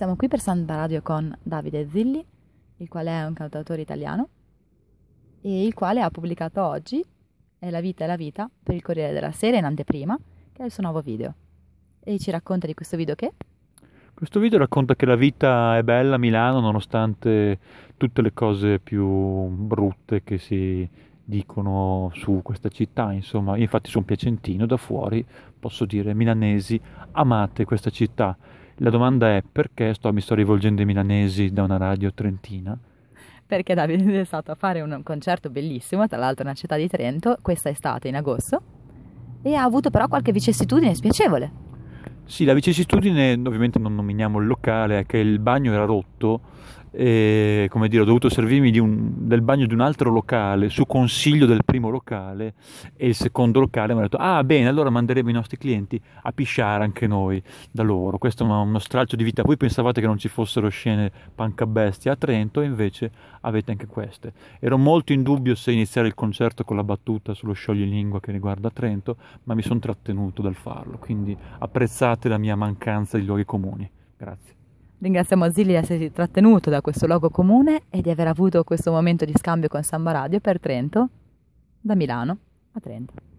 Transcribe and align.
Siamo 0.00 0.16
qui 0.16 0.28
per 0.28 0.40
Samba 0.40 0.76
Radio 0.76 1.02
con 1.02 1.30
Davide 1.42 1.86
Zilli, 1.86 2.24
il 2.78 2.88
quale 2.88 3.10
è 3.10 3.26
un 3.26 3.34
cantautore 3.34 3.82
italiano 3.82 4.28
e 5.42 5.66
il 5.66 5.74
quale 5.74 6.00
ha 6.00 6.08
pubblicato 6.08 6.64
oggi 6.64 7.04
È 7.58 7.68
la 7.68 7.82
vita 7.82 8.04
è 8.04 8.06
la 8.06 8.16
vita 8.16 8.48
per 8.62 8.74
il 8.74 8.80
Corriere 8.80 9.12
della 9.12 9.30
Sera 9.32 9.58
in 9.58 9.64
anteprima, 9.66 10.18
che 10.54 10.62
è 10.62 10.64
il 10.64 10.70
suo 10.70 10.84
nuovo 10.84 11.02
video. 11.02 11.34
E 12.02 12.18
ci 12.18 12.30
racconta 12.30 12.66
di 12.66 12.72
questo 12.72 12.96
video 12.96 13.14
che? 13.14 13.34
Questo 14.14 14.40
video 14.40 14.58
racconta 14.58 14.96
che 14.96 15.04
la 15.04 15.16
vita 15.16 15.76
è 15.76 15.82
bella 15.82 16.14
a 16.14 16.18
Milano 16.18 16.60
nonostante 16.60 17.58
tutte 17.98 18.22
le 18.22 18.32
cose 18.32 18.78
più 18.78 19.06
brutte 19.48 20.22
che 20.22 20.38
si 20.38 20.88
dicono 21.22 22.10
su 22.14 22.40
questa 22.42 22.70
città, 22.70 23.12
insomma, 23.12 23.56
io 23.56 23.64
infatti 23.64 23.90
sono 23.90 24.06
piacentino 24.06 24.64
da 24.64 24.78
fuori, 24.78 25.22
posso 25.58 25.84
dire 25.84 26.14
milanesi, 26.14 26.80
amate 27.12 27.66
questa 27.66 27.90
città. 27.90 28.34
La 28.82 28.88
domanda 28.88 29.36
è 29.36 29.42
perché 29.42 29.92
sto, 29.92 30.10
mi 30.10 30.22
sto 30.22 30.34
rivolgendo 30.34 30.80
ai 30.80 30.86
milanesi 30.86 31.52
da 31.52 31.64
una 31.64 31.76
radio 31.76 32.14
trentina? 32.14 32.78
Perché 33.44 33.74
Davide 33.74 34.22
è 34.22 34.24
stato 34.24 34.52
a 34.52 34.54
fare 34.54 34.80
un 34.80 35.02
concerto 35.02 35.50
bellissimo, 35.50 36.06
tra 36.06 36.16
l'altro 36.16 36.44
nella 36.44 36.56
città 36.56 36.76
di 36.76 36.88
Trento, 36.88 37.36
questa 37.42 37.68
estate 37.68 38.08
in 38.08 38.16
agosto, 38.16 38.62
e 39.42 39.54
ha 39.54 39.64
avuto 39.64 39.90
però 39.90 40.08
qualche 40.08 40.32
vicissitudine 40.32 40.94
spiacevole. 40.94 41.52
Sì, 42.24 42.46
la 42.46 42.54
vicissitudine, 42.54 43.32
ovviamente 43.44 43.78
non 43.78 43.94
nominiamo 43.94 44.38
il 44.38 44.46
locale, 44.46 45.00
è 45.00 45.04
che 45.04 45.18
il 45.18 45.40
bagno 45.40 45.74
era 45.74 45.84
rotto 45.84 46.40
e 46.92 47.68
come 47.70 47.88
dire, 47.88 48.02
ho 48.02 48.04
dovuto 48.04 48.28
servirmi 48.28 48.76
un, 48.78 49.12
del 49.26 49.42
bagno 49.42 49.66
di 49.66 49.74
un 49.74 49.80
altro 49.80 50.10
locale 50.10 50.68
su 50.68 50.86
consiglio 50.86 51.46
del 51.46 51.64
primo 51.64 51.88
locale 51.88 52.54
e 52.96 53.06
il 53.06 53.14
secondo 53.14 53.60
locale 53.60 53.92
mi 53.92 54.00
ha 54.00 54.02
detto 54.02 54.16
ah 54.16 54.42
bene 54.42 54.68
allora 54.68 54.90
manderemo 54.90 55.30
i 55.30 55.32
nostri 55.32 55.56
clienti 55.56 56.00
a 56.22 56.32
pisciare 56.32 56.84
anche 56.84 57.06
noi 57.06 57.42
da 57.70 57.82
loro. 57.82 58.18
Questo 58.18 58.44
è 58.44 58.46
uno 58.46 58.78
stralcio 58.78 59.16
di 59.16 59.24
vita. 59.24 59.42
Voi 59.42 59.56
pensavate 59.56 60.00
che 60.00 60.06
non 60.06 60.18
ci 60.18 60.28
fossero 60.28 60.68
scene 60.68 61.10
pancabestia 61.34 62.12
a 62.12 62.16
Trento 62.16 62.60
e 62.60 62.66
invece 62.66 63.10
avete 63.42 63.70
anche 63.70 63.86
queste. 63.86 64.32
Ero 64.58 64.76
molto 64.76 65.12
in 65.12 65.22
dubbio 65.22 65.54
se 65.54 65.72
iniziare 65.72 66.08
il 66.08 66.14
concerto 66.14 66.64
con 66.64 66.76
la 66.76 66.84
battuta 66.84 67.34
sullo 67.34 67.52
scioglilingua 67.52 68.20
che 68.20 68.32
riguarda 68.32 68.70
Trento 68.70 69.16
ma 69.44 69.54
mi 69.54 69.62
sono 69.62 69.78
trattenuto 69.78 70.42
dal 70.42 70.54
farlo 70.54 70.98
quindi 70.98 71.36
apprezzate 71.58 72.28
la 72.28 72.38
mia 72.38 72.56
mancanza 72.56 73.18
di 73.18 73.24
luoghi 73.24 73.44
comuni. 73.44 73.90
Grazie 74.16 74.59
Ringraziamo 75.00 75.50
Zilli 75.50 75.68
di 75.68 75.74
essersi 75.76 76.12
trattenuto 76.12 76.68
da 76.68 76.82
questo 76.82 77.06
luogo 77.06 77.30
comune 77.30 77.84
e 77.88 78.02
di 78.02 78.10
aver 78.10 78.26
avuto 78.26 78.64
questo 78.64 78.90
momento 78.90 79.24
di 79.24 79.32
scambio 79.34 79.68
con 79.68 79.82
Samba 79.82 80.12
Radio 80.12 80.40
per 80.40 80.60
Trento, 80.60 81.08
da 81.80 81.94
Milano 81.94 82.36
a 82.72 82.80
Trento. 82.80 83.29